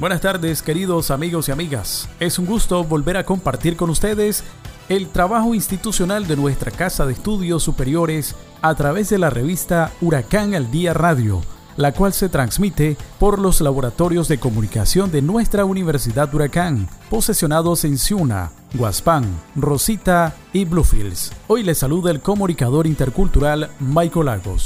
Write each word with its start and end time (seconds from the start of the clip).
Buenas 0.00 0.22
tardes 0.22 0.62
queridos 0.62 1.10
amigos 1.10 1.50
y 1.50 1.52
amigas. 1.52 2.08
Es 2.20 2.38
un 2.38 2.46
gusto 2.46 2.82
volver 2.84 3.18
a 3.18 3.24
compartir 3.24 3.76
con 3.76 3.90
ustedes 3.90 4.44
el 4.88 5.08
trabajo 5.08 5.54
institucional 5.54 6.26
de 6.26 6.36
nuestra 6.36 6.70
Casa 6.70 7.04
de 7.04 7.12
Estudios 7.12 7.62
Superiores 7.62 8.34
a 8.62 8.74
través 8.74 9.10
de 9.10 9.18
la 9.18 9.28
revista 9.28 9.92
Huracán 10.00 10.54
al 10.54 10.70
Día 10.70 10.94
Radio, 10.94 11.42
la 11.76 11.92
cual 11.92 12.14
se 12.14 12.30
transmite 12.30 12.96
por 13.18 13.38
los 13.38 13.60
laboratorios 13.60 14.26
de 14.26 14.40
comunicación 14.40 15.12
de 15.12 15.20
nuestra 15.20 15.66
Universidad 15.66 16.34
Huracán, 16.34 16.88
posesionados 17.10 17.84
en 17.84 17.98
Ciuna, 17.98 18.52
Guaspán, 18.72 19.26
Rosita 19.54 20.34
y 20.54 20.64
Bluefields. 20.64 21.30
Hoy 21.46 21.62
les 21.62 21.76
saluda 21.76 22.10
el 22.10 22.22
comunicador 22.22 22.86
intercultural 22.86 23.68
Michael 23.80 24.24
Lagos. 24.24 24.64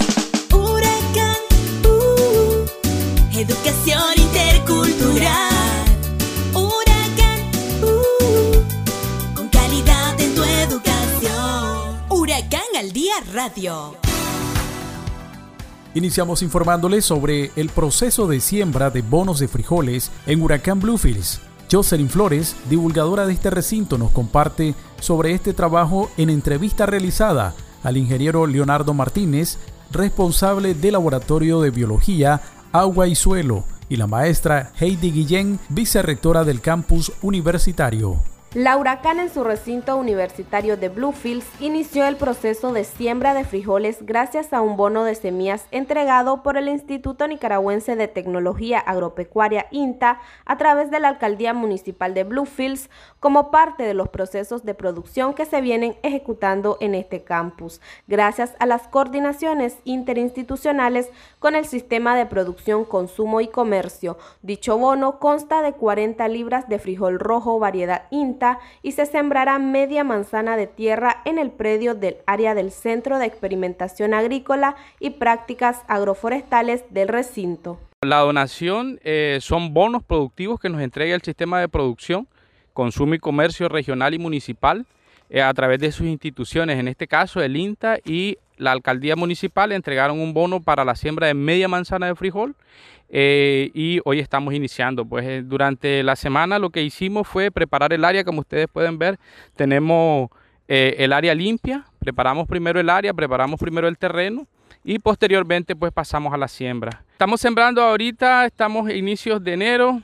Educación 3.36 4.00
intercultural. 4.16 5.50
Huracán, 6.54 7.40
uh, 7.82 9.34
con 9.34 9.48
calidad 9.48 10.20
en 10.20 10.34
tu 10.36 10.44
educación. 10.44 11.98
Huracán 12.10 12.62
al 12.78 12.92
día 12.92 13.14
radio. 13.32 13.96
Iniciamos 15.94 16.42
informándoles 16.42 17.04
sobre 17.04 17.50
el 17.56 17.70
proceso 17.70 18.28
de 18.28 18.40
siembra 18.40 18.90
de 18.90 19.02
bonos 19.02 19.40
de 19.40 19.48
frijoles 19.48 20.12
en 20.26 20.40
Huracán 20.40 20.78
Bluefields. 20.78 21.40
Jocelyn 21.70 22.10
Flores, 22.10 22.54
divulgadora 22.70 23.26
de 23.26 23.32
este 23.32 23.50
recinto, 23.50 23.98
nos 23.98 24.12
comparte 24.12 24.74
sobre 25.00 25.32
este 25.32 25.54
trabajo 25.54 26.08
en 26.16 26.30
entrevista 26.30 26.86
realizada 26.86 27.54
al 27.82 27.96
ingeniero 27.96 28.46
Leonardo 28.46 28.94
Martínez, 28.94 29.58
responsable 29.90 30.74
del 30.74 30.92
Laboratorio 30.92 31.60
de 31.60 31.70
Biología, 31.70 32.40
Agua 32.74 33.06
y 33.06 33.14
Suelo, 33.14 33.62
y 33.88 33.94
la 33.94 34.08
maestra 34.08 34.72
Heidi 34.80 35.12
Guillén, 35.12 35.60
vicerrectora 35.68 36.42
del 36.42 36.60
campus 36.60 37.12
universitario. 37.22 38.33
La 38.54 38.76
Huracán 38.76 39.18
en 39.18 39.30
su 39.30 39.42
recinto 39.42 39.96
universitario 39.96 40.76
de 40.76 40.88
Bluefields 40.88 41.44
inició 41.58 42.06
el 42.06 42.14
proceso 42.14 42.72
de 42.72 42.84
siembra 42.84 43.34
de 43.34 43.42
frijoles 43.42 44.06
gracias 44.06 44.52
a 44.52 44.60
un 44.60 44.76
bono 44.76 45.02
de 45.02 45.16
semillas 45.16 45.66
entregado 45.72 46.44
por 46.44 46.56
el 46.56 46.68
Instituto 46.68 47.26
Nicaragüense 47.26 47.96
de 47.96 48.06
Tecnología 48.06 48.78
Agropecuaria 48.78 49.66
INTA 49.72 50.20
a 50.44 50.56
través 50.56 50.92
de 50.92 51.00
la 51.00 51.08
Alcaldía 51.08 51.52
Municipal 51.52 52.14
de 52.14 52.22
Bluefields 52.22 52.90
como 53.18 53.50
parte 53.50 53.82
de 53.82 53.94
los 53.94 54.08
procesos 54.10 54.64
de 54.64 54.74
producción 54.74 55.34
que 55.34 55.46
se 55.46 55.60
vienen 55.60 55.96
ejecutando 56.04 56.76
en 56.78 56.94
este 56.94 57.24
campus, 57.24 57.80
gracias 58.06 58.54
a 58.60 58.66
las 58.66 58.86
coordinaciones 58.86 59.78
interinstitucionales 59.82 61.08
con 61.40 61.56
el 61.56 61.64
Sistema 61.64 62.14
de 62.16 62.26
Producción, 62.26 62.84
Consumo 62.84 63.40
y 63.40 63.48
Comercio. 63.48 64.16
Dicho 64.42 64.78
bono 64.78 65.18
consta 65.18 65.60
de 65.60 65.72
40 65.72 66.28
libras 66.28 66.68
de 66.68 66.78
frijol 66.78 67.18
rojo 67.18 67.58
variedad 67.58 68.04
INTA 68.12 68.43
y 68.82 68.92
se 68.92 69.06
sembrará 69.06 69.58
media 69.58 70.04
manzana 70.04 70.56
de 70.56 70.66
tierra 70.66 71.22
en 71.24 71.38
el 71.38 71.50
predio 71.50 71.94
del 71.94 72.16
área 72.26 72.54
del 72.54 72.70
Centro 72.70 73.18
de 73.18 73.26
Experimentación 73.26 74.14
Agrícola 74.14 74.76
y 75.00 75.10
Prácticas 75.10 75.82
Agroforestales 75.88 76.84
del 76.90 77.08
recinto. 77.08 77.78
La 78.02 78.18
donación 78.18 79.00
eh, 79.02 79.38
son 79.40 79.72
bonos 79.72 80.02
productivos 80.02 80.60
que 80.60 80.68
nos 80.68 80.82
entrega 80.82 81.14
el 81.14 81.22
sistema 81.22 81.60
de 81.60 81.68
producción, 81.68 82.28
consumo 82.72 83.14
y 83.14 83.18
comercio 83.18 83.68
regional 83.68 84.14
y 84.14 84.18
municipal 84.18 84.84
eh, 85.30 85.40
a 85.40 85.52
través 85.54 85.80
de 85.80 85.90
sus 85.90 86.06
instituciones, 86.06 86.78
en 86.78 86.88
este 86.88 87.08
caso 87.08 87.42
el 87.42 87.56
INTA 87.56 87.98
y 88.04 88.36
la 88.56 88.72
alcaldía 88.72 89.16
municipal 89.16 89.72
entregaron 89.72 90.20
un 90.20 90.32
bono 90.32 90.60
para 90.60 90.84
la 90.84 90.94
siembra 90.94 91.26
de 91.26 91.34
media 91.34 91.68
manzana 91.68 92.06
de 92.06 92.14
frijol 92.14 92.54
eh, 93.08 93.70
y 93.74 94.00
hoy 94.04 94.20
estamos 94.20 94.54
iniciando. 94.54 95.04
Pues 95.04 95.24
eh, 95.26 95.42
durante 95.44 96.02
la 96.02 96.16
semana 96.16 96.58
lo 96.58 96.70
que 96.70 96.82
hicimos 96.82 97.26
fue 97.26 97.50
preparar 97.50 97.92
el 97.92 98.04
área, 98.04 98.24
como 98.24 98.40
ustedes 98.40 98.68
pueden 98.68 98.98
ver, 98.98 99.18
tenemos 99.56 100.30
eh, 100.68 100.96
el 100.98 101.12
área 101.12 101.34
limpia, 101.34 101.84
preparamos 101.98 102.48
primero 102.48 102.80
el 102.80 102.90
área, 102.90 103.12
preparamos 103.12 103.60
primero 103.60 103.88
el 103.88 103.98
terreno 103.98 104.46
y 104.82 104.98
posteriormente 104.98 105.74
pues 105.76 105.92
pasamos 105.92 106.32
a 106.32 106.36
la 106.36 106.48
siembra. 106.48 107.04
Estamos 107.12 107.40
sembrando 107.40 107.82
ahorita, 107.82 108.46
estamos 108.46 108.88
a 108.88 108.92
inicios 108.92 109.42
de 109.42 109.52
enero, 109.52 110.02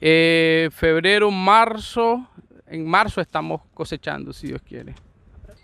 febrero, 0.00 1.30
marzo, 1.30 2.28
en 2.66 2.86
marzo 2.86 3.20
estamos 3.20 3.62
cosechando 3.72 4.32
si 4.32 4.48
Dios 4.48 4.60
quiere. 4.62 4.94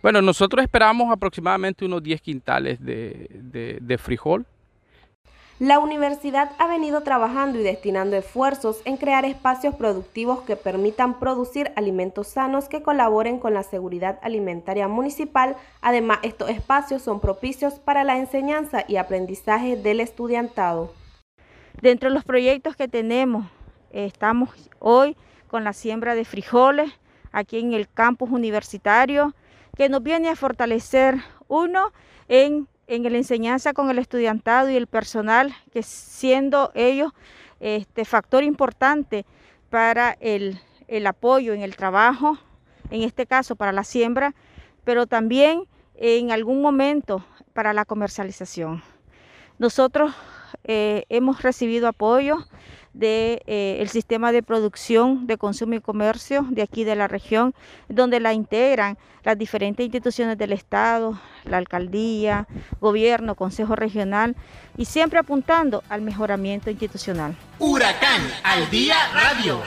Bueno, 0.03 0.23
nosotros 0.23 0.63
esperamos 0.63 1.13
aproximadamente 1.13 1.85
unos 1.85 2.03
10 2.03 2.23
quintales 2.23 2.83
de, 2.85 3.29
de, 3.31 3.79
de 3.81 3.99
frijol. 3.99 4.47
La 5.59 5.79
universidad 5.79 6.53
ha 6.59 6.67
venido 6.67 7.03
trabajando 7.03 7.59
y 7.61 7.63
destinando 7.63 8.17
esfuerzos 8.17 8.81
en 8.87 8.97
crear 8.97 9.27
espacios 9.27 9.75
productivos 9.75 10.41
que 10.41 10.57
permitan 10.57 11.21
producir 11.21 11.71
alimentos 11.77 12.29
sanos 12.29 12.67
que 12.67 12.83
colaboren 12.83 13.39
con 13.39 13.53
la 13.53 13.63
seguridad 13.63 14.19
alimentaria 14.23 14.89
municipal. 14.89 15.57
Además, 15.83 16.21
estos 16.23 16.49
espacios 16.49 17.03
son 17.03 17.21
propicios 17.21 17.75
para 17.75 18.05
la 18.05 18.17
enseñanza 18.17 18.87
y 18.89 18.97
aprendizaje 18.97 19.77
del 19.77 20.01
estudiantado. 20.01 20.95
Dentro 21.83 22.09
de 22.09 22.15
los 22.15 22.25
proyectos 22.25 22.75
que 22.75 22.89
tenemos, 22.89 23.45
estamos 23.91 24.49
hoy 24.79 25.15
con 25.47 25.63
la 25.63 25.75
siembra 25.75 26.15
de 26.15 26.25
frijoles 26.25 26.91
aquí 27.33 27.59
en 27.59 27.75
el 27.75 27.87
campus 27.87 28.31
universitario, 28.31 29.35
que 29.81 29.89
nos 29.89 30.03
viene 30.03 30.29
a 30.29 30.37
fortalecer, 30.37 31.15
uno, 31.49 31.91
en 32.29 32.69
en 32.87 33.03
la 33.05 33.17
enseñanza 33.17 33.73
con 33.73 33.89
el 33.89 33.99
estudiantado 33.99 34.69
y 34.69 34.77
el 34.77 34.87
personal, 34.87 35.55
que 35.73 35.83
siendo 35.83 36.71
ellos 36.75 37.13
este 37.61 38.05
factor 38.05 38.45
importante 38.45 39.25
para 39.71 40.19
el, 40.21 40.61
el 40.87 41.07
apoyo 41.07 41.55
en 41.55 41.63
el 41.63 41.77
trabajo, 41.77 42.37
en 42.91 43.05
este 43.05 43.25
caso 43.25 43.57
para 43.57 43.73
la 43.73 43.85
siembra, 43.85 44.35
pero 44.85 45.07
también 45.07 45.63
en 45.95 46.31
algún 46.31 46.61
momento 46.61 47.25
para 47.55 47.73
la 47.73 47.87
comercialización. 47.87 48.83
Nosotros 49.59 50.13
eh, 50.65 51.05
hemos 51.09 51.43
recibido 51.43 51.89
apoyo 51.89 52.47
del 52.93 53.01
de, 53.01 53.43
eh, 53.47 53.79
el 53.81 53.89
sistema 53.89 54.33
de 54.33 54.43
producción 54.43 55.27
de 55.27 55.39
consumo 55.39 55.75
y 55.75 55.81
comercio 55.81 56.47
de 56.51 56.63
aquí 56.63 56.85
de 56.85 56.97
la 56.97 57.09
región, 57.09 57.55
donde 57.89 58.21
la 58.21 58.33
integran 58.33 58.99
las 59.25 59.39
diferentes 59.39 59.85
instituciones 59.85 60.39
del 60.39 60.53
Estado, 60.53 61.21
la 61.45 61.59
alcaldía, 61.59 62.47
gobierno, 62.81 63.35
consejo 63.35 63.77
regional 63.77 64.37
y 64.77 64.87
siempre 64.87 65.19
apuntando 65.19 65.83
al 65.89 66.03
mejoramiento 66.03 66.71
institucional. 66.71 67.37
Huracán 67.59 68.23
al 68.43 68.69
día 68.71 68.97
radio. 69.13 69.61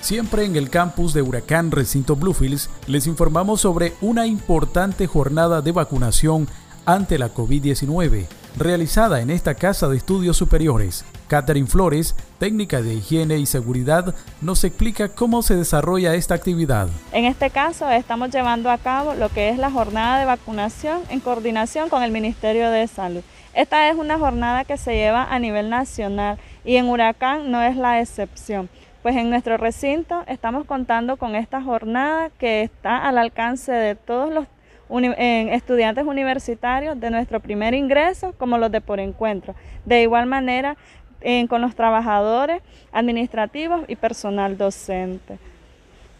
Siempre 0.00 0.44
en 0.44 0.56
el 0.56 0.68
campus 0.68 1.14
de 1.14 1.22
Huracán 1.22 1.70
Recinto 1.70 2.16
Bluefields 2.16 2.70
les 2.88 3.06
informamos 3.06 3.60
sobre 3.60 3.92
una 4.00 4.26
importante 4.26 5.06
jornada 5.06 5.62
de 5.62 5.70
vacunación 5.70 6.48
ante 6.86 7.18
la 7.18 7.32
COVID-19 7.32 8.26
realizada 8.56 9.20
en 9.20 9.30
esta 9.30 9.54
Casa 9.54 9.88
de 9.88 9.96
Estudios 9.96 10.36
Superiores. 10.36 11.04
Catherine 11.32 11.66
Flores, 11.66 12.14
técnica 12.38 12.82
de 12.82 12.92
higiene 12.92 13.38
y 13.38 13.46
seguridad, 13.46 14.14
nos 14.42 14.64
explica 14.64 15.08
cómo 15.08 15.40
se 15.40 15.56
desarrolla 15.56 16.14
esta 16.14 16.34
actividad. 16.34 16.88
En 17.10 17.24
este 17.24 17.48
caso 17.48 17.88
estamos 17.88 18.28
llevando 18.28 18.70
a 18.70 18.76
cabo 18.76 19.14
lo 19.14 19.30
que 19.30 19.48
es 19.48 19.56
la 19.56 19.70
jornada 19.70 20.18
de 20.18 20.26
vacunación 20.26 21.00
en 21.08 21.20
coordinación 21.20 21.88
con 21.88 22.02
el 22.02 22.10
Ministerio 22.10 22.70
de 22.70 22.86
Salud. 22.86 23.22
Esta 23.54 23.88
es 23.88 23.96
una 23.96 24.18
jornada 24.18 24.64
que 24.64 24.76
se 24.76 24.92
lleva 24.94 25.24
a 25.24 25.38
nivel 25.38 25.70
nacional 25.70 26.36
y 26.66 26.76
en 26.76 26.90
Huracán 26.90 27.50
no 27.50 27.62
es 27.62 27.78
la 27.78 27.98
excepción. 28.02 28.68
Pues 29.00 29.16
en 29.16 29.30
nuestro 29.30 29.56
recinto 29.56 30.24
estamos 30.26 30.66
contando 30.66 31.16
con 31.16 31.34
esta 31.34 31.62
jornada 31.62 32.28
que 32.38 32.60
está 32.60 33.08
al 33.08 33.16
alcance 33.16 33.72
de 33.72 33.94
todos 33.94 34.30
los 34.30 34.46
estudiantes 34.90 36.04
universitarios 36.04 37.00
de 37.00 37.08
nuestro 37.08 37.40
primer 37.40 37.72
ingreso 37.72 38.34
como 38.36 38.58
los 38.58 38.70
de 38.70 38.82
por 38.82 39.00
encuentro. 39.00 39.54
De 39.86 40.02
igual 40.02 40.26
manera, 40.26 40.76
con 41.48 41.60
los 41.60 41.74
trabajadores 41.74 42.62
administrativos 42.92 43.82
y 43.88 43.96
personal 43.96 44.56
docente. 44.58 45.38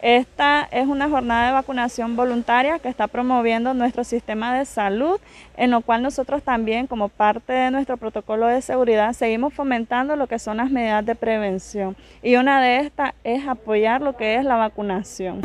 Esta 0.03 0.69
es 0.73 0.89
una 0.89 1.09
jornada 1.09 1.47
de 1.47 1.53
vacunación 1.53 2.17
voluntaria 2.17 2.81
que 2.81 2.89
está 2.89 3.07
promoviendo 3.07 3.73
nuestro 3.73 4.03
sistema 4.03 4.53
de 4.53 4.65
salud, 4.65 5.21
en 5.57 5.71
lo 5.71 5.81
cual 5.81 6.03
nosotros 6.03 6.43
también, 6.43 6.89
como 6.89 7.09
parte 7.09 7.53
de 7.53 7.71
nuestro 7.71 7.97
protocolo 7.97 8.49
de 8.49 8.63
seguridad, 8.63 9.13
seguimos 9.13 9.55
fomentando 9.55 10.17
lo 10.17 10.27
que 10.27 10.41
son 10.41 10.57
las 10.57 10.73
medidas 10.73 11.07
de 11.07 11.15
prevención. 11.15 11.97
Y 12.21 12.35
una 12.35 12.61
de 12.61 12.79
estas 12.79 13.13
es 13.23 13.47
apoyar 13.47 14.03
lo 14.03 14.17
que 14.17 14.35
es 14.35 14.45
la 14.45 14.57
vacunación. 14.57 15.41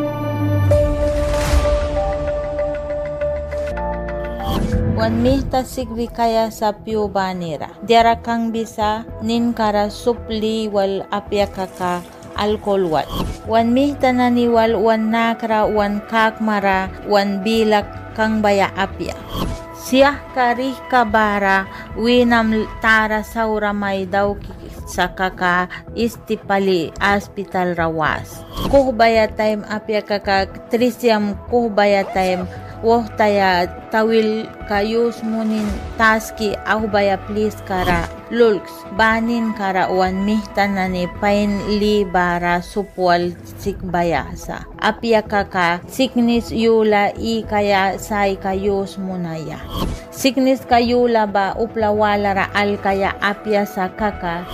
Wan 4.97 5.21
mihta 5.21 5.61
sigbi 5.61 6.09
kaya 6.09 6.49
sa 6.49 6.73
banira. 6.73 7.69
Diara 7.85 8.17
kang 8.17 8.49
bisa 8.49 9.05
nin 9.21 9.53
kara 9.53 9.93
supli 9.93 10.65
wal 10.65 11.05
apyakaka 11.13 12.01
alcohol 12.33 12.89
wat. 12.89 13.05
Wan 13.45 13.77
mihta 13.77 14.09
naniwal 14.09 14.73
wan 14.73 15.13
nakra 15.13 15.69
wan 15.69 16.01
kakmara 16.09 16.89
wan 17.05 17.45
bilak 17.45 17.85
kang 18.17 18.41
baya 18.41 18.73
apya. 18.73 19.13
Siya 19.77 20.17
karih 20.33 20.73
kabara 20.89 21.69
winam 21.93 22.65
tara 22.81 23.21
saura 23.21 23.69
may 23.77 24.09
daw 24.09 24.33
sa 24.89 25.13
kaka 25.13 25.69
istipali 25.93 26.89
hospital 26.97 27.77
rawas. 27.77 28.41
Kuhbaya 28.73 29.29
time 29.29 29.61
apya 29.69 30.01
kaka 30.01 30.49
trisyam 30.73 31.37
kuhbaya 31.53 32.01
time 32.17 32.49
woh 32.85 33.05
taya 33.17 33.65
tawil 33.89 34.45
kayus 34.69 35.23
munin 35.25 35.65
taski 35.97 36.53
ahubaya 36.67 37.17
please 37.25 37.57
kara 37.65 38.05
lulks. 38.29 38.71
Banin 38.99 39.53
kara 39.53 39.87
wan 39.93 40.25
mihtanani 40.25 41.05
pain 41.21 41.61
li 41.79 42.01
bara 42.05 42.59
supwal 42.61 43.33
sikbayasa 43.61 44.65
apya 44.81 45.21
kaka 45.21 45.81
siknis 45.85 46.49
yula 46.49 47.13
i 47.17 47.45
kaya 47.45 47.97
sai 48.01 48.35
kayus 48.41 48.97
munaya 48.97 49.61
siknis 50.09 50.65
kayula 50.65 51.29
ba 51.29 51.53
uplawala 51.57 52.33
ra 52.33 52.45
al 52.57 52.77
kaya 52.81 53.13
apya 53.21 53.69
sa 53.69 53.89
kaka 53.93 54.45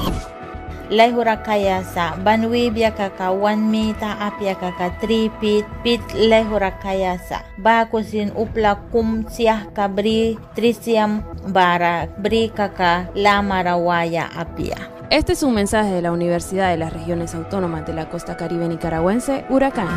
lehura 0.89 1.43
kaya 1.43 1.83
sa 1.83 2.15
banwibya 2.19 2.91
kaka 2.95 3.31
one 3.31 3.71
mita 3.71 4.17
apya 4.19 4.55
kaka 4.55 4.91
three 4.99 5.29
pit 5.39 5.63
pit 5.83 6.01
lehura 6.15 6.75
kaya 6.79 7.19
sa 7.27 7.43
bakusin 7.59 8.31
upla 8.35 8.75
kum 8.91 9.23
siah 9.29 9.67
kabri 9.71 10.35
trisiam 10.55 11.23
bara 11.51 12.07
bri 12.19 12.49
kaka 12.51 13.07
lamarawaya 13.15 14.31
apia. 14.35 14.75
Este 15.09 15.33
es 15.33 15.43
un 15.43 15.53
mensaje 15.53 15.91
de 15.91 16.01
la 16.01 16.11
Universidad 16.11 16.71
de 16.71 16.77
las 16.77 16.91
Regiones 16.91 17.35
Autónomas 17.35 17.85
de 17.85 17.93
la 17.93 18.09
Costa 18.09 18.35
Caribe 18.35 18.67
Nicaragüense, 18.67 19.45
Huracán. 19.47 19.87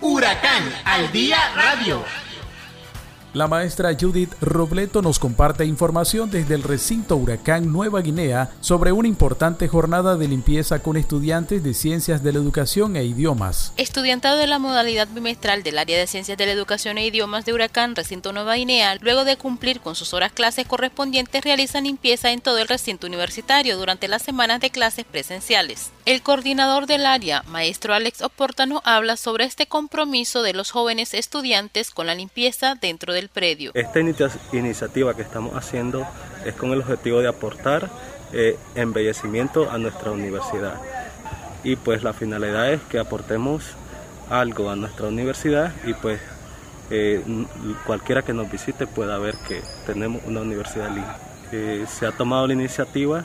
Huracán 0.00 0.62
al 0.84 1.12
día 1.12 1.36
radio. 1.54 2.25
La 3.36 3.48
maestra 3.48 3.94
Judith 3.94 4.32
Robleto 4.40 5.02
nos 5.02 5.18
comparte 5.18 5.66
información 5.66 6.30
desde 6.30 6.54
el 6.54 6.62
recinto 6.62 7.16
Huracán 7.16 7.70
Nueva 7.70 8.00
Guinea 8.00 8.48
sobre 8.62 8.92
una 8.92 9.08
importante 9.08 9.68
jornada 9.68 10.16
de 10.16 10.26
limpieza 10.26 10.78
con 10.78 10.96
estudiantes 10.96 11.62
de 11.62 11.74
Ciencias 11.74 12.22
de 12.22 12.32
la 12.32 12.38
Educación 12.38 12.96
e 12.96 13.04
Idiomas. 13.04 13.74
Estudiantado 13.76 14.38
de 14.38 14.46
la 14.46 14.58
modalidad 14.58 15.06
bimestral 15.08 15.62
del 15.62 15.76
área 15.76 15.98
de 15.98 16.06
Ciencias 16.06 16.38
de 16.38 16.46
la 16.46 16.52
Educación 16.52 16.96
e 16.96 17.04
Idiomas 17.04 17.44
de 17.44 17.52
Huracán 17.52 17.94
Recinto 17.94 18.32
Nueva 18.32 18.54
Guinea, 18.54 18.96
luego 19.02 19.26
de 19.26 19.36
cumplir 19.36 19.82
con 19.82 19.96
sus 19.96 20.14
horas 20.14 20.32
clases 20.32 20.66
correspondientes, 20.66 21.44
realizan 21.44 21.84
limpieza 21.84 22.30
en 22.30 22.40
todo 22.40 22.56
el 22.56 22.68
recinto 22.68 23.06
universitario 23.06 23.76
durante 23.76 24.08
las 24.08 24.22
semanas 24.22 24.60
de 24.60 24.70
clases 24.70 25.04
presenciales. 25.04 25.90
El 26.06 26.22
coordinador 26.22 26.86
del 26.86 27.04
área, 27.04 27.42
maestro 27.48 27.92
Alex 27.92 28.22
Oportano, 28.22 28.80
habla 28.84 29.16
sobre 29.16 29.42
este 29.42 29.66
compromiso 29.66 30.44
de 30.44 30.52
los 30.52 30.70
jóvenes 30.70 31.14
estudiantes 31.14 31.90
con 31.90 32.06
la 32.06 32.14
limpieza 32.14 32.76
dentro 32.76 33.12
del 33.12 33.28
predio. 33.28 33.72
Esta 33.74 33.98
iniciativa 34.52 35.16
que 35.16 35.22
estamos 35.22 35.56
haciendo 35.56 36.06
es 36.44 36.54
con 36.54 36.70
el 36.70 36.82
objetivo 36.82 37.22
de 37.22 37.26
aportar 37.26 37.90
eh, 38.32 38.56
embellecimiento 38.76 39.68
a 39.68 39.78
nuestra 39.78 40.12
universidad. 40.12 40.80
Y 41.64 41.74
pues 41.74 42.04
la 42.04 42.12
finalidad 42.12 42.72
es 42.72 42.80
que 42.82 43.00
aportemos 43.00 43.64
algo 44.30 44.70
a 44.70 44.76
nuestra 44.76 45.08
universidad 45.08 45.74
y 45.84 45.92
pues 45.94 46.20
eh, 46.88 47.20
cualquiera 47.84 48.22
que 48.22 48.32
nos 48.32 48.48
visite 48.48 48.86
pueda 48.86 49.18
ver 49.18 49.34
que 49.48 49.60
tenemos 49.86 50.22
una 50.24 50.42
universidad 50.42 50.88
linda. 50.88 51.18
Eh, 51.50 51.84
se 51.88 52.06
ha 52.06 52.12
tomado 52.12 52.46
la 52.46 52.52
iniciativa 52.52 53.24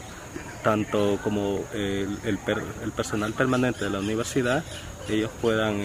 tanto 0.64 1.20
como 1.24 1.64
el, 1.74 2.18
el, 2.24 2.92
personal 2.96 3.34
permanente 3.34 3.86
de 3.86 3.90
la 3.90 4.00
universidad, 4.00 4.64
ellos 5.10 5.32
puedan 5.42 5.82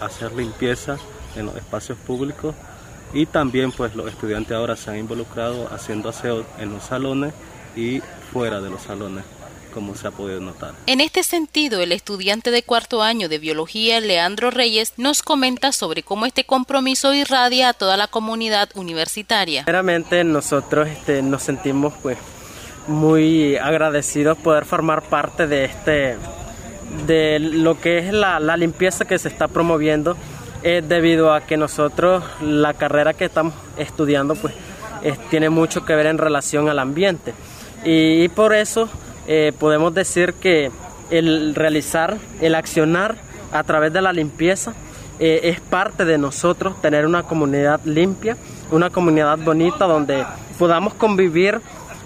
hacer 0.00 0.32
limpieza 0.32 0.98
en 1.36 1.46
los 1.46 1.56
espacios 1.56 1.98
públicos 1.98 2.54
y 3.12 3.26
también 3.26 3.72
pues 3.72 3.94
los 3.94 4.08
estudiantes 4.08 4.52
ahora 4.52 4.76
se 4.76 4.90
han 4.90 4.98
involucrado 4.98 5.72
haciendo 5.72 6.08
aseo 6.08 6.44
en 6.58 6.72
los 6.72 6.84
salones 6.84 7.32
y 7.76 8.00
fuera 8.32 8.60
de 8.60 8.70
los 8.70 8.82
salones 8.82 9.24
como 9.72 9.94
se 9.94 10.08
ha 10.08 10.10
podido 10.10 10.40
notar. 10.40 10.72
En 10.86 11.02
este 11.02 11.22
sentido, 11.22 11.82
el 11.82 11.92
estudiante 11.92 12.50
de 12.50 12.62
cuarto 12.62 13.02
año 13.02 13.28
de 13.28 13.38
biología, 13.38 14.00
Leandro 14.00 14.50
Reyes, 14.50 14.94
nos 14.96 15.20
comenta 15.20 15.70
sobre 15.70 16.02
cómo 16.02 16.24
este 16.24 16.44
compromiso 16.44 17.12
irradia 17.12 17.68
a 17.68 17.72
toda 17.74 17.98
la 17.98 18.06
comunidad 18.06 18.70
universitaria. 18.74 19.64
Primeramente, 19.64 20.24
nosotros 20.24 20.88
este, 20.88 21.20
nos 21.20 21.42
sentimos 21.42 21.92
pues 22.02 22.16
muy 22.88 23.56
agradecidos 23.56 24.38
poder 24.38 24.64
formar 24.64 25.02
parte 25.02 25.46
de 25.46 25.64
este 25.64 26.16
de 27.06 27.38
lo 27.40 27.80
que 27.80 27.98
es 27.98 28.12
la, 28.12 28.38
la 28.38 28.56
limpieza 28.56 29.04
que 29.04 29.18
se 29.18 29.28
está 29.28 29.48
promoviendo 29.48 30.16
es 30.62 30.88
debido 30.88 31.32
a 31.32 31.40
que 31.40 31.56
nosotros 31.56 32.24
la 32.40 32.74
carrera 32.74 33.12
que 33.12 33.26
estamos 33.26 33.54
estudiando 33.76 34.34
pues 34.34 34.54
tiene 35.30 35.50
mucho 35.50 35.84
que 35.84 35.94
ver 35.94 36.06
en 36.06 36.18
relación 36.18 36.68
al 36.68 36.78
ambiente. 36.78 37.34
Y, 37.84 38.28
por 38.30 38.54
eso 38.54 38.88
eh, 39.28 39.52
podemos 39.58 39.94
decir 39.94 40.34
que 40.34 40.70
el 41.10 41.54
realizar, 41.54 42.16
el 42.40 42.54
accionar 42.54 43.16
a 43.52 43.62
través 43.62 43.92
de 43.92 44.02
la 44.02 44.12
limpieza 44.12 44.72
eh, 45.20 45.40
es 45.44 45.60
parte 45.60 46.04
de 46.04 46.18
nosotros 46.18 46.80
tener 46.82 47.06
una 47.06 47.22
comunidad 47.22 47.80
limpia, 47.84 48.36
una 48.70 48.90
comunidad 48.90 49.38
bonita 49.38 49.86
donde 49.86 50.24
podamos 50.58 50.94
convivir 50.94 51.60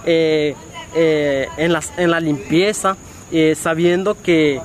eh, 0.05 0.55
en, 0.95 1.77
en 1.97 2.11
la 2.11 2.21
limpieza, 2.21 2.97
sabiendo 3.55 4.21
que, 4.23 4.61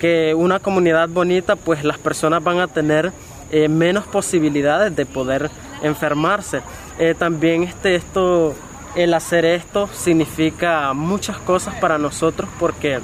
que 0.00 0.34
una 0.34 0.58
comunidad 0.58 1.08
bonita 1.08 1.56
pues 1.56 1.84
las 1.84 1.98
personas 1.98 2.42
van 2.42 2.58
a 2.58 2.66
tener 2.66 3.12
eh, 3.52 3.68
menos 3.68 4.06
posibilidades 4.06 4.94
de 4.94 5.06
poder 5.06 5.50
enfermarse. 5.82 6.62
Eh, 6.98 7.16
también 7.18 7.64
este, 7.64 7.96
esto, 7.96 8.54
el 8.94 9.12
hacer 9.12 9.44
esto 9.44 9.88
significa 9.92 10.92
muchas 10.94 11.36
cosas 11.38 11.74
para 11.74 11.98
nosotros 11.98 12.48
porque 12.60 13.00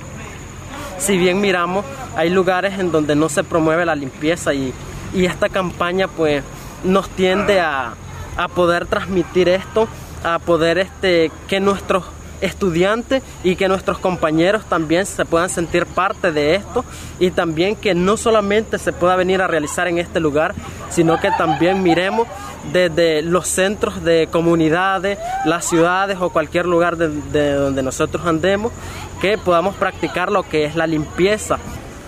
si 0.99 1.19
bien 1.19 1.41
miramos, 1.41 1.85
hay 2.15 2.31
lugares 2.31 2.79
en 2.79 2.93
donde 2.93 3.17
no 3.17 3.29
se 3.29 3.43
promueve 3.43 3.85
la 3.85 3.97
limpieza 3.97 4.55
y, 4.55 4.73
y 5.13 5.25
esta 5.27 5.49
campaña 5.49 6.07
pues 6.07 6.45
nos 6.85 7.09
tiende 7.11 7.61
a, 7.61 7.95
a 8.37 8.49
poder 8.49 8.87
transmitir 8.87 9.49
esto, 9.49 9.89
a 10.23 10.39
poder 10.39 10.79
este, 10.79 11.33
que 11.49 11.59
nuestros 11.59 12.05
estudiantes 12.41 13.23
y 13.45 13.57
que 13.57 13.69
nuestros 13.69 13.99
compañeros 13.99 14.65
también 14.67 15.07
se 15.07 15.25
puedan 15.25 15.49
sentir 15.49 15.87
parte 15.87 16.33
de 16.33 16.55
esto 16.55 16.85
y 17.19 17.31
también 17.31 17.77
que 17.77 17.95
no 17.95 18.17
solamente 18.17 18.79
se 18.79 18.93
pueda 18.93 19.17
venir 19.17 19.43
a 19.43 19.47
realizar 19.47 19.89
en 19.89 19.99
este 19.99 20.21
lugar, 20.21 20.55
sino 20.91 21.21
que 21.21 21.31
también 21.39 21.83
miremos 21.83 22.27
desde 22.73 23.23
los 23.23 23.49
centros 23.49 24.03
de 24.03 24.29
comunidades, 24.31 25.19
las 25.45 25.69
ciudades 25.69 26.19
o 26.21 26.31
cualquier 26.31 26.67
lugar 26.67 26.97
de, 26.97 27.53
donde 27.53 27.83
nosotros 27.83 28.27
andemos, 28.27 28.73
que 29.21 29.39
podamos 29.39 29.75
practicar 29.77 30.31
lo 30.31 30.43
que 30.43 30.65
es 30.65 30.77
la 30.77 30.87
limpieza 30.87 31.59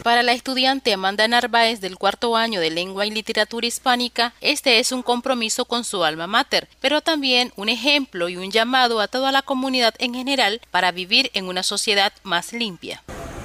para 0.03 0.23
la 0.23 0.33
estudiante 0.33 0.93
Amanda 0.93 1.27
Narváez 1.29 1.81
del 1.81 1.97
cuarto 1.97 2.37
año 2.37 2.61
de 2.61 2.71
Lengua 2.71 3.07
y 3.07 3.11
Literatura 3.11 3.67
Hispánica, 3.67 4.33
este 4.41 4.79
es 4.79 4.93
un 4.93 5.03
compromiso 5.03 5.65
con 5.65 5.85
su 5.85 6.05
alma 6.05 6.27
mater, 6.27 6.69
pero 6.81 7.01
también 7.01 7.53
un 7.57 7.69
ejemplo 7.69 8.29
y 8.29 8.37
un 8.37 8.51
llamado 8.51 9.01
a 9.01 9.09
toda 9.09 9.33
la 9.33 9.43
comunidad 9.43 9.95
en 9.99 10.15
general 10.15 10.61
para 10.71 10.93
vivir 10.93 11.31
en 11.35 11.47
una 11.47 11.63
sociedad 11.63 12.13
más 12.23 12.53
limpia. 12.53 13.03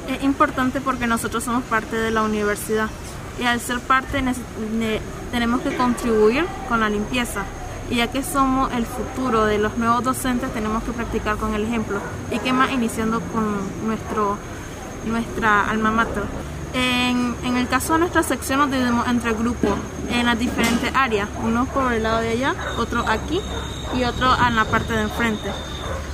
Es 0.10 0.24
importante 0.24 0.82
porque 0.82 1.08
nosotros 1.08 1.44
somos 1.44 1.64
parte 1.64 1.96
de 1.96 2.12
la 2.12 2.24
universidad 2.24 2.90
y 3.40 3.44
al 3.44 3.60
ser 3.60 3.80
parte 3.80 4.24
tenemos 5.32 5.62
que 5.62 5.76
contribuir 5.76 6.46
con 6.68 6.80
la 6.82 6.90
limpieza 6.90 7.46
y 7.90 7.98
ya 7.98 8.08
que 8.08 8.24
somos 8.24 8.72
el 8.74 8.86
futuro 8.86 9.46
de 9.46 9.58
los 9.58 9.78
nuevos 9.78 10.04
docentes 10.04 10.54
tenemos 10.54 10.84
que 10.84 10.92
practicar 10.92 11.38
con 11.38 11.54
el 11.54 11.64
ejemplo 11.64 12.00
y 12.32 12.40
que 12.40 12.54
más 12.54 12.72
iniciando 12.72 13.20
con 13.20 13.58
nuestro 13.86 14.38
nuestra 15.06 15.70
alma 15.70 15.92
mater. 15.92 16.24
En, 16.74 17.36
en, 17.44 17.58
el 17.58 17.68
caso 17.68 17.94
de 17.94 18.00
nuestra 18.00 18.24
sección 18.24 18.60
nos 18.60 18.72
dividimos 18.72 19.08
entre 19.08 19.34
grupos 19.34 19.78
en 20.10 20.26
las 20.26 20.40
diferentes 20.40 20.92
áreas, 20.96 21.30
uno 21.44 21.66
por 21.66 21.94
el 21.94 22.02
lado 22.02 22.20
de 22.20 22.30
allá, 22.30 22.56
otro 22.78 23.06
aquí 23.08 23.40
y 23.96 24.04
otro 24.06 24.28
en 24.48 24.56
la 24.56 24.66
parte 24.66 24.94
de 24.94 25.04
enfrente. 25.04 25.50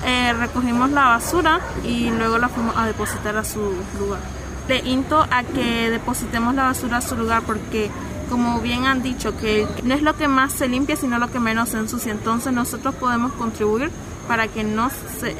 eh, 0.06 0.34
recogimos 0.34 0.90
la 0.92 1.06
basura 1.06 1.60
y 1.84 2.10
luego 2.10 2.38
la 2.38 2.50
fuimos 2.50 2.76
a 2.78 2.86
depositar 2.86 3.38
a 3.38 3.44
su 3.44 3.60
lugar. 4.00 4.20
Le 4.68 4.78
insto 4.80 5.26
a 5.30 5.44
que 5.44 5.90
depositemos 5.90 6.54
la 6.56 6.66
basura 6.66 6.98
a 6.98 7.02
su 7.02 7.16
lugar 7.16 7.42
porque 7.46 7.90
como 8.30 8.60
bien 8.62 8.86
han 8.86 9.02
dicho, 9.02 9.36
que 9.36 9.68
no 9.84 9.96
es 9.96 10.04
lo 10.04 10.16
que 10.16 10.28
más 10.28 10.54
se 10.54 10.68
limpia, 10.68 10.96
sino 10.96 11.18
lo 11.18 11.32
que 11.32 11.40
menos 11.40 11.70
se 11.70 11.78
ensucia. 11.78 12.12
Entonces 12.12 12.54
nosotros 12.54 12.94
podemos 12.96 13.34
contribuir 13.34 13.90
para 14.28 14.48
que 14.48 14.64
no 14.64 14.90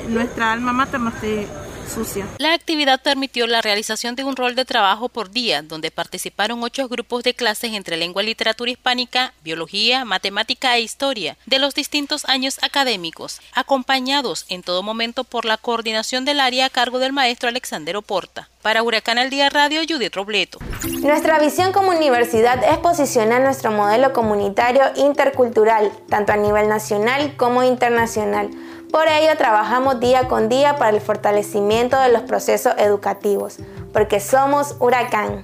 nuestra 0.10 0.52
alma 0.52 0.74
mater 0.74 1.00
no 1.00 1.10
esté 1.10 1.48
sucia. 1.90 2.28
La 2.38 2.54
actividad 2.54 3.02
permitió 3.02 3.48
la 3.48 3.62
realización 3.62 4.16
de 4.16 4.24
un 4.24 4.36
rol 4.36 4.56
de 4.56 4.66
trabajo 4.66 5.10
por 5.10 5.32
día, 5.32 5.62
donde 5.62 5.92
participaron 5.92 6.64
ocho 6.64 6.88
grupos 6.88 7.24
de 7.24 7.34
clases 7.34 7.74
entre 7.74 7.98
lengua 7.98 8.24
y 8.24 8.28
literatura 8.28 8.72
hispánica, 8.72 9.34
biología, 9.44 10.06
matemática 10.06 10.78
e 10.78 10.82
historia, 10.82 11.38
de 11.46 11.60
los 11.60 11.74
distintos 11.74 12.26
años 12.26 12.60
académicos, 12.62 13.42
acompañados 13.54 14.46
en 14.50 14.64
todo 14.64 14.84
momento 14.84 15.24
por 15.24 15.46
la 15.46 15.58
coordinación 15.58 16.26
del 16.26 16.40
área 16.40 16.68
a 16.68 16.70
cargo 16.70 17.00
del 17.00 17.14
maestro 17.14 17.50
Alexander 17.50 17.98
Oporta. 17.98 18.50
Para 18.62 18.84
Huracán 18.84 19.18
al 19.18 19.30
Día 19.30 19.50
Radio, 19.50 19.82
Judith 19.88 20.16
Robleto. 20.16 20.60
Nuestra 21.02 21.40
visión 21.40 21.72
como 21.72 21.92
universidad 21.92 22.62
es 22.64 22.78
posicionar 22.80 23.42
nuestro 23.42 23.72
modelo 23.72 24.12
comunitario 24.12 24.84
intercultural, 24.98 25.92
tanto 26.10 26.34
a 26.34 26.38
nivel 26.38 26.68
nacional 26.68 27.36
como 27.38 27.64
internacional 27.64 28.50
por 28.92 29.08
ello 29.08 29.38
trabajamos 29.38 30.00
día 30.00 30.28
con 30.28 30.50
día 30.50 30.78
para 30.78 30.96
el 30.96 31.02
fortalecimiento 31.02 32.00
de 32.00 32.12
los 32.12 32.24
procesos 32.24 32.74
educativos, 32.78 33.58
porque 33.94 34.20
somos 34.20 34.76
Huracán. 34.80 35.44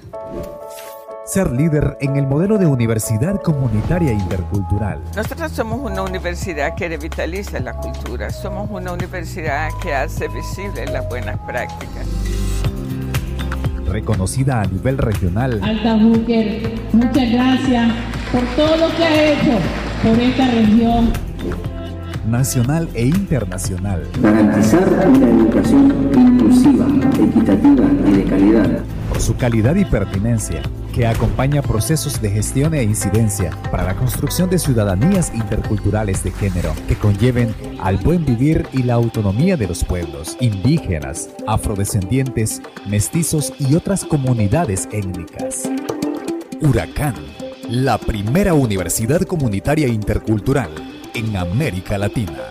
Ser 1.25 1.51
líder 1.51 1.97
en 2.01 2.17
el 2.17 2.27
modelo 2.27 2.57
de 2.57 2.67
universidad 2.67 3.41
comunitaria 3.41 4.11
intercultural. 4.11 5.01
Nosotros 5.15 5.51
somos 5.51 5.79
una 5.79 6.03
universidad 6.03 6.75
que 6.75 6.87
revitaliza 6.87 7.59
la 7.59 7.73
cultura, 7.73 8.29
somos 8.29 8.69
una 8.69 8.91
universidad 8.91 9.69
que 9.81 9.93
hace 9.93 10.27
visibles 10.27 10.91
las 10.91 11.07
buenas 11.09 11.39
prácticas. 11.39 12.05
Reconocida 13.87 14.61
a 14.61 14.65
nivel 14.65 14.97
regional. 14.97 15.61
Alta 15.63 15.95
Booker, 15.95 16.73
muchas 16.93 17.31
gracias 17.31 17.91
por 18.31 18.43
todo 18.55 18.77
lo 18.77 18.95
que 18.95 19.03
ha 19.03 19.31
hecho 19.31 19.57
por 20.03 20.19
esta 20.19 20.45
región 20.45 21.11
nacional 22.25 22.89
e 22.94 23.05
internacional. 23.05 24.08
Garantizar 24.22 24.88
una 25.08 25.29
educación 25.29 26.12
inclusiva, 26.15 26.86
equitativa 27.20 27.86
y 28.08 28.12
de 28.12 28.24
calidad. 28.24 28.79
Por 29.10 29.22
su 29.22 29.36
calidad 29.38 29.75
y 29.75 29.86
pertinencia, 29.86 30.62
que 30.94 31.05
acompaña 31.05 31.62
procesos 31.62 32.22
de 32.22 32.29
gestión 32.29 32.74
e 32.74 32.82
incidencia 32.82 33.51
para 33.70 33.84
la 33.84 33.96
construcción 33.96 34.50
de 34.50 34.58
ciudadanías 34.58 35.34
interculturales 35.36 36.24
de 36.24 36.32
género 36.32 36.74
que 36.88 36.96
conlleven 36.96 37.53
al 37.82 37.98
buen 37.98 38.25
vivir 38.25 38.65
y 38.72 38.84
la 38.84 38.94
autonomía 38.94 39.58
de 39.58 39.67
los 39.67 39.84
pueblos 39.84 40.38
indígenas, 40.39 41.29
afrodescendientes, 41.48 42.62
mestizos 42.88 43.53
y 43.60 43.75
otras 43.75 44.05
comunidades 44.05 44.88
étnicas. 44.94 45.70
Huracán, 46.62 47.15
la 47.70 47.98
primera 47.98 48.53
universidad 48.53 49.22
comunitaria 49.24 49.88
intercultural 49.88 50.72
en 51.15 51.38
América 51.38 51.98
Latina. 51.98 52.50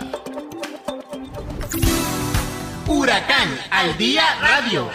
Huracán 2.88 3.50
al 3.71 3.97
día 3.99 4.23
radio. 4.40 4.88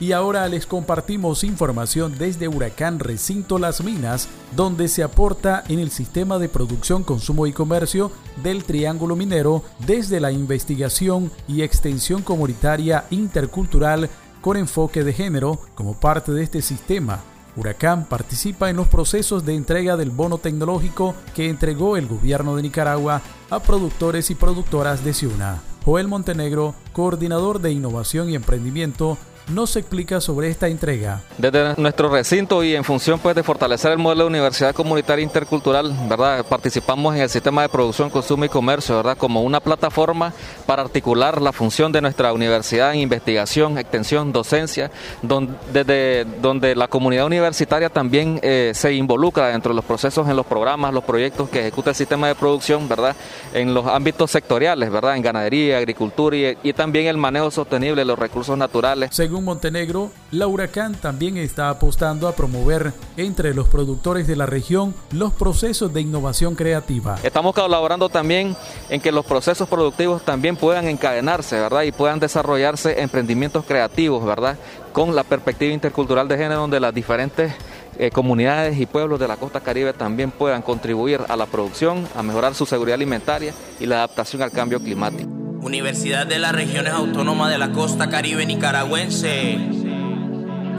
Y 0.00 0.12
ahora 0.12 0.48
les 0.48 0.66
compartimos 0.66 1.44
información 1.44 2.16
desde 2.18 2.48
Huracán 2.48 2.98
Recinto 2.98 3.58
Las 3.58 3.84
Minas, 3.84 4.28
donde 4.54 4.88
se 4.88 5.02
aporta 5.02 5.64
en 5.68 5.80
el 5.80 5.90
sistema 5.90 6.38
de 6.38 6.48
producción, 6.48 7.02
consumo 7.04 7.46
y 7.46 7.52
comercio 7.52 8.10
del 8.42 8.64
Triángulo 8.64 9.16
Minero 9.16 9.62
desde 9.86 10.18
la 10.18 10.32
investigación 10.32 11.30
y 11.46 11.60
extensión 11.60 12.22
comunitaria 12.22 13.04
intercultural 13.10 14.08
con 14.40 14.56
enfoque 14.56 15.04
de 15.04 15.12
género 15.12 15.60
como 15.74 16.00
parte 16.00 16.32
de 16.32 16.42
este 16.42 16.62
sistema 16.62 17.22
Huracán 17.56 18.04
participa 18.04 18.70
en 18.70 18.76
los 18.76 18.86
procesos 18.86 19.44
de 19.44 19.54
entrega 19.54 19.96
del 19.96 20.10
bono 20.10 20.38
tecnológico 20.38 21.14
que 21.34 21.48
entregó 21.48 21.96
el 21.96 22.06
gobierno 22.06 22.54
de 22.54 22.62
Nicaragua 22.62 23.22
a 23.50 23.60
productores 23.60 24.30
y 24.30 24.34
productoras 24.34 25.04
de 25.04 25.14
Ciuna. 25.14 25.62
Joel 25.84 26.08
Montenegro, 26.08 26.74
coordinador 26.92 27.60
de 27.60 27.72
innovación 27.72 28.28
y 28.28 28.34
emprendimiento 28.34 29.16
nos 29.48 29.76
explica 29.76 30.20
sobre 30.20 30.48
esta 30.48 30.68
entrega. 30.68 31.22
Desde 31.38 31.74
nuestro 31.76 32.08
recinto 32.08 32.64
y 32.64 32.74
en 32.74 32.84
función 32.84 33.18
pues 33.18 33.36
de 33.36 33.42
fortalecer 33.42 33.92
el 33.92 33.98
modelo 33.98 34.24
de 34.24 34.30
universidad 34.30 34.74
comunitaria 34.74 35.22
intercultural, 35.22 35.94
¿verdad? 36.08 36.44
Participamos 36.46 37.14
en 37.14 37.22
el 37.22 37.28
sistema 37.28 37.62
de 37.62 37.68
producción, 37.68 38.10
consumo 38.10 38.44
y 38.44 38.48
comercio, 38.48 38.96
¿verdad? 38.96 39.16
Como 39.16 39.42
una 39.42 39.60
plataforma 39.60 40.32
para 40.66 40.82
articular 40.82 41.40
la 41.40 41.52
función 41.52 41.92
de 41.92 42.00
nuestra 42.00 42.32
universidad 42.32 42.92
en 42.92 43.00
investigación, 43.00 43.78
extensión, 43.78 44.32
docencia, 44.32 44.90
donde, 45.22 45.54
desde 45.72 46.24
donde 46.40 46.74
la 46.74 46.88
comunidad 46.88 47.26
universitaria 47.26 47.88
también 47.88 48.40
eh, 48.42 48.72
se 48.74 48.94
involucra 48.94 49.48
dentro 49.48 49.70
de 49.70 49.76
los 49.76 49.84
procesos 49.84 50.28
en 50.28 50.36
los 50.36 50.46
programas, 50.46 50.92
los 50.92 51.04
proyectos 51.04 51.48
que 51.48 51.60
ejecuta 51.60 51.90
el 51.90 51.96
sistema 51.96 52.28
de 52.28 52.34
producción, 52.34 52.88
¿verdad? 52.88 53.14
En 53.54 53.74
los 53.74 53.86
ámbitos 53.86 54.30
sectoriales, 54.30 54.90
¿verdad? 54.90 55.16
En 55.16 55.22
ganadería, 55.22 55.78
agricultura 55.78 56.36
y, 56.36 56.58
y 56.62 56.72
también 56.72 57.06
el 57.06 57.16
manejo 57.16 57.50
sostenible 57.50 58.00
de 58.02 58.06
los 58.06 58.18
recursos 58.18 58.58
naturales. 58.58 59.10
Según 59.12 59.35
Montenegro, 59.44 60.10
la 60.30 60.46
Huracán 60.46 60.94
también 60.94 61.36
está 61.36 61.70
apostando 61.70 62.28
a 62.28 62.34
promover 62.34 62.92
entre 63.16 63.54
los 63.54 63.68
productores 63.68 64.26
de 64.26 64.36
la 64.36 64.46
región 64.46 64.94
los 65.12 65.32
procesos 65.32 65.92
de 65.92 66.00
innovación 66.00 66.54
creativa. 66.54 67.18
Estamos 67.22 67.54
colaborando 67.54 68.08
también 68.08 68.56
en 68.88 69.00
que 69.00 69.12
los 69.12 69.24
procesos 69.26 69.68
productivos 69.68 70.22
también 70.22 70.56
puedan 70.56 70.86
encadenarse, 70.86 71.58
¿verdad? 71.58 71.82
Y 71.82 71.92
puedan 71.92 72.20
desarrollarse 72.20 73.00
emprendimientos 73.00 73.64
creativos, 73.64 74.24
¿verdad? 74.24 74.56
Con 74.92 75.14
la 75.14 75.24
perspectiva 75.24 75.72
intercultural 75.72 76.28
de 76.28 76.36
género 76.36 76.60
donde 76.60 76.80
las 76.80 76.94
diferentes 76.94 77.52
eh, 77.98 78.10
comunidades 78.10 78.78
y 78.78 78.86
pueblos 78.86 79.18
de 79.18 79.28
la 79.28 79.36
costa 79.36 79.60
caribe 79.60 79.92
también 79.92 80.30
puedan 80.30 80.62
contribuir 80.62 81.20
a 81.28 81.36
la 81.36 81.46
producción, 81.46 82.06
a 82.14 82.22
mejorar 82.22 82.54
su 82.54 82.66
seguridad 82.66 82.94
alimentaria 82.94 83.54
y 83.80 83.86
la 83.86 83.96
adaptación 83.96 84.42
al 84.42 84.50
cambio 84.50 84.80
climático. 84.80 85.35
Universidad 85.66 86.28
de 86.28 86.38
las 86.38 86.52
Regiones 86.52 86.92
Autónomas 86.92 87.50
de 87.50 87.58
la 87.58 87.72
Costa 87.72 88.08
Caribe 88.08 88.46
Nicaragüense. 88.46 89.58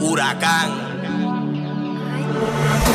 Huracán. 0.00 0.70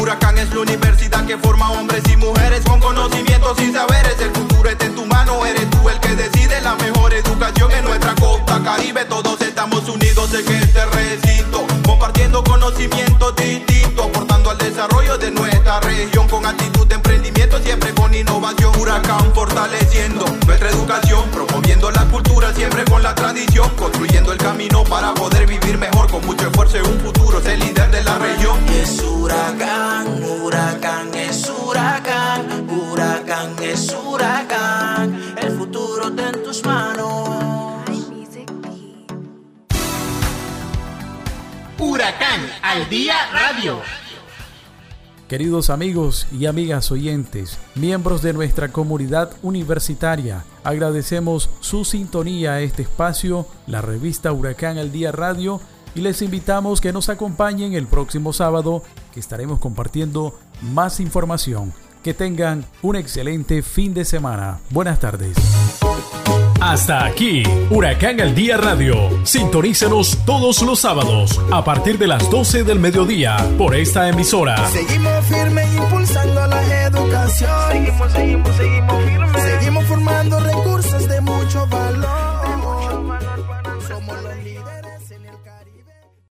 Huracán 0.02 0.40
es 0.40 0.52
la 0.56 0.62
universidad 0.62 1.24
que 1.28 1.38
forma 1.38 1.72
hombres 1.72 2.02
y 2.12 2.18
mujeres 2.18 2.62
con 2.66 2.80
conocimientos 2.80 3.62
y 3.62 3.72
saberes. 3.72 4.20
El 4.20 4.32
futuro 4.32 4.72
está 4.72 4.86
en 4.88 4.96
tu 4.96 5.03
huracán, 32.70 33.56
es 33.62 33.96
huracán, 34.06 35.36
el 35.42 35.52
futuro 35.52 36.08
está 36.08 36.30
en 36.30 36.44
tus 36.44 36.66
manos. 36.66 37.30
Huracán 41.80 42.42
al 42.62 42.90
día 42.90 43.16
radio. 43.32 43.82
Queridos 45.28 45.70
amigos 45.70 46.28
y 46.32 46.46
amigas 46.46 46.92
oyentes, 46.92 47.58
miembros 47.76 48.22
de 48.22 48.34
nuestra 48.34 48.72
comunidad 48.72 49.32
universitaria, 49.42 50.46
agradecemos 50.64 51.50
su 51.60 51.86
sintonía 51.86 52.54
a 52.54 52.62
este 52.62 52.84
espacio, 52.84 53.48
la 53.66 53.82
revista 53.82 54.32
Huracán 54.32 54.78
al 54.78 54.92
Día 54.92 55.12
Radio, 55.12 55.60
y 55.96 56.02
les 56.02 56.22
invitamos 56.22 56.82
que 56.82 56.94
nos 56.94 57.10
acompañen 57.10 57.74
el 57.74 57.88
próximo 57.88 58.32
sábado, 58.32 58.84
que 59.14 59.20
estaremos 59.20 59.60
compartiendo 59.60 60.38
más 60.62 61.00
información. 61.00 61.74
Que 62.04 62.14
tengan 62.14 62.66
un 62.82 62.98
excelente 62.98 63.62
fin 63.62 63.94
de 63.94 64.04
semana. 64.04 64.60
Buenas 64.70 65.00
tardes. 65.00 65.38
Hasta 66.60 67.06
aquí, 67.06 67.44
Huracán 67.70 68.20
al 68.20 68.36
Día 68.36 68.58
Radio. 68.58 68.96
Sintonícenos 69.26 70.18
todos 70.26 70.62
los 70.62 70.80
sábados 70.80 71.40
a 71.52 71.64
partir 71.64 71.98
de 71.98 72.08
las 72.08 72.30
12 72.30 72.64
del 72.66 72.80
mediodía 72.80 73.38
por 73.58 73.76
esta 73.76 74.10
emisora. 74.10 74.68
Seguimos 74.70 75.26
firmes 75.26 75.74
impulsando 75.76 76.48
la 76.48 76.84
educación. 76.84 77.52
Seguimos, 77.72 78.12
seguimos, 78.12 78.56
seguimos 78.56 79.04
firmes. 79.04 79.44
Seguimos 79.44 79.86
formando 79.86 80.40
recursos 80.40 81.08
de 81.08 81.22
mucho 81.22 81.68
valor. 81.68 81.83